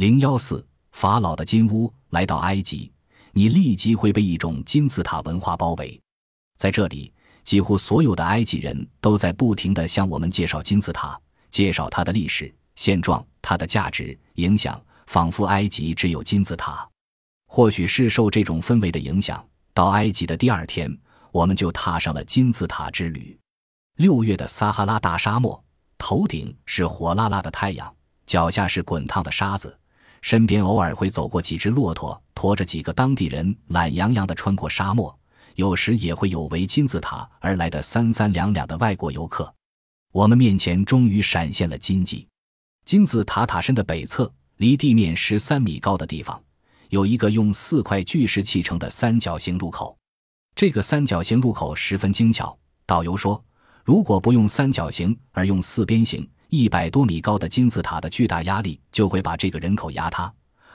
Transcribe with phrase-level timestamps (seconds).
[0.00, 2.90] 零幺四，法老的金屋来到埃及，
[3.32, 6.00] 你立即会被一种金字塔文化包围。
[6.56, 7.12] 在这里，
[7.44, 16.88] 几乎所有的埃及人都在不停地向我们介绍金字塔，介绍它的历史现状、它的价值、影响，仿佛埃及只有金字塔。
[17.46, 20.90] 或许是受这种氛围的影响，到埃及的第二天，
[21.30, 23.38] 我们就踏上了金字塔之旅。
[23.96, 25.62] 六月的撒哈拉大沙漠，
[25.98, 27.94] 头顶是火辣辣的太阳，
[28.24, 29.76] 脚下是滚烫的沙子，
[30.22, 35.16] 身边偶尔会走过几只骆驼，驮着几个当地人，懒洋洋地穿过沙漠。
[35.56, 39.52] 有时也会有为金字塔而来的三三两两的外国游客。
[40.12, 42.26] 我们面前终于闪现了金迹。
[42.84, 46.42] 金字塔塔身的北侧，离地面十三米高的地方，
[46.88, 49.96] 有一个用四块巨石砌成的三角形入口。
[50.54, 52.56] 这个三角形入口十分精巧。
[52.86, 53.42] 导游说。
[53.82, 60.32] 如果不用三角形而用四边形，一百多米高的金字塔的巨大压力就会把这个人口压塌，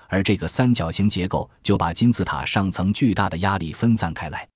[0.07, 4.47] 而这个三角形结构就把金字塔上层巨大的压力分散开来。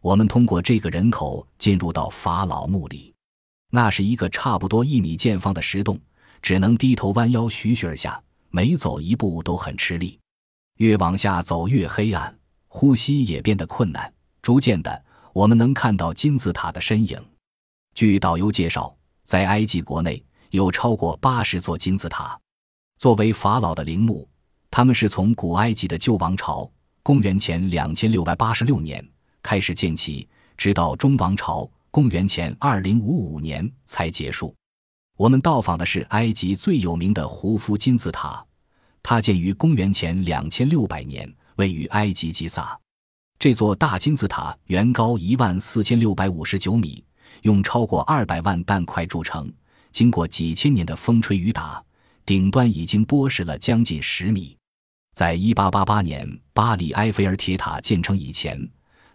[0.00, 3.12] 我们通过这个人口进入到法老墓里，
[3.70, 5.98] 那是一个差不多一米见方的石洞，
[6.40, 10.20] 只能低头弯腰徐徐而下，每走一步都很吃力，
[10.76, 12.32] 越往下走越黑暗，
[12.68, 14.10] 呼吸也变得困难。
[14.40, 17.20] 逐渐的，我们能看到金字塔的身影。
[17.92, 22.38] 据导游介绍，在埃及国内有超过八十座金字塔，
[22.98, 24.28] 作为法老的陵墓，
[24.68, 26.68] 他们是从古埃及的旧王朝
[27.04, 29.06] （公元前两千六百八十六年）
[29.42, 34.52] 开始建起，直到中王朝（公元前二零五五年）才结束。
[35.16, 38.44] 我们到访的是埃及最有名的胡夫金字塔，
[39.04, 42.76] 它建于公元前两千六百年，位于埃及吉萨。
[43.38, 47.04] 这座大金字塔原高一万四千六百五十九米。
[47.42, 49.50] 用超过二百万弹块铸成，
[49.92, 51.82] 经过几千年的风吹雨打，
[52.24, 54.56] 顶端已经剥蚀了将近十米。
[55.14, 58.58] 在一八八八年巴黎埃菲尔铁塔建成以前，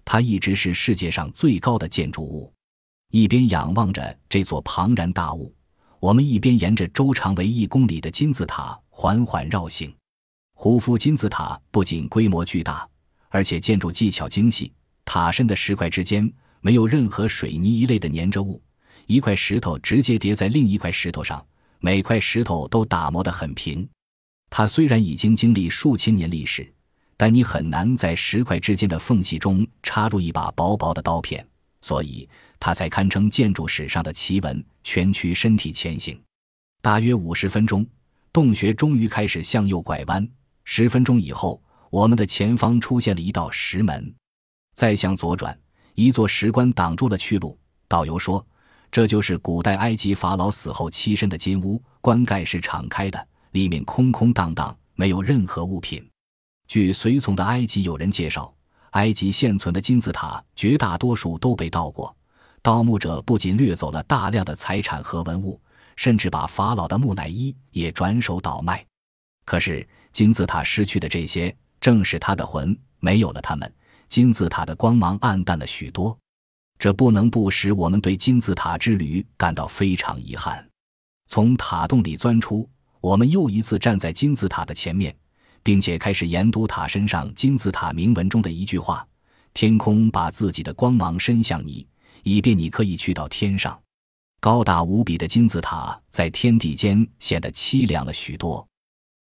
[0.03, 2.51] 它一直是世界上最高的建筑物。
[3.11, 5.53] 一边仰望着这座庞然大物，
[5.99, 9.93] 我们一边沿着周长为一公里的金字塔缓缓绕行。
[10.53, 12.87] 胡夫金字塔不仅规模巨大，
[13.29, 14.71] 而且建筑技巧精细，
[15.05, 16.31] 塔身的石块之间。
[16.61, 18.59] 没有任何水泥一类的粘着物，
[19.05, 21.45] 一块石头直接叠在另一块石头上，
[21.79, 23.87] 每块石头都打磨得很平。
[24.49, 26.71] 它虽然已经经历数千年历史，
[27.17, 31.45] 但你很难在石块之间的缝隙中插入一把薄薄的刀片，
[31.81, 32.27] 所以
[32.59, 34.63] 它才堪称建筑史上的奇闻。
[34.83, 36.21] 蜷曲身体前行，
[36.81, 37.85] 大约五十分钟，
[38.31, 40.27] 洞穴终于开始向右拐弯。
[40.63, 44.13] 十分钟以后，我们的前方出现了一道石门，
[44.75, 45.57] 再向左转。
[45.95, 47.57] 一座石棺挡住了去路。
[47.87, 48.45] 导游说
[48.95, 56.09] ：“这就是古代埃及法老死后栖身的金屋，棺盖是敞开的，里面空空荡荡，没有任何物品。”
[56.65, 58.55] 据随从的埃及友人介绍，
[58.91, 62.15] 埃及现存的金字塔绝大多数都被盗过，
[62.61, 65.59] 盗墓者不仅掠走了大量的财产和文物，
[65.97, 68.85] 甚至把法老的木乃伊也转手倒卖。
[69.43, 73.69] 可是金字塔失去的这些，正是他的魂，没有了他们。
[74.07, 76.17] 金字塔的光芒暗淡了许多，
[76.77, 80.67] 这不能不使我们对金字塔之旅感到非常遗憾。
[81.27, 82.69] 从塔洞里钻出，
[83.01, 85.15] 我们又一次站在金字塔的前面，
[85.63, 89.07] 并且开始研读塔身上金字塔铭文中的一句话
[89.53, 91.87] ：“天空把自己的光芒伸向你，
[92.23, 93.79] 以便你可以去到天上。”
[94.39, 98.67] 高大无比的金字塔在天地间显得凄凉了许多。